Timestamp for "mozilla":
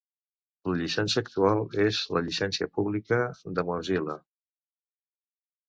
3.71-4.19